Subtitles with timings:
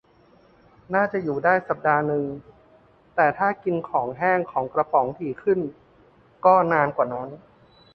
[0.93, 2.23] น่าจะอยู่ได้สัปดาห์นึง
[3.15, 5.59] แต่ถ้ากินของแห้งของกระป๋องถี่ขึ้น
[6.45, 7.29] ก็นานกว่านั้น